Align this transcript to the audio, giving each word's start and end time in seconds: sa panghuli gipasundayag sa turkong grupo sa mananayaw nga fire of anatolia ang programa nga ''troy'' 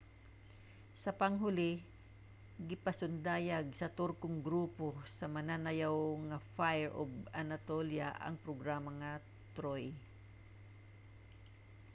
sa 1.01 1.11
panghuli 1.19 1.71
gipasundayag 2.69 3.65
sa 3.79 3.91
turkong 3.97 4.37
grupo 4.47 4.87
sa 5.17 5.25
mananayaw 5.35 5.97
nga 6.27 6.37
fire 6.55 6.91
of 7.03 7.09
anatolia 7.41 8.07
ang 8.25 8.35
programa 8.45 8.89
nga 9.01 9.11
''troy'' 9.53 9.85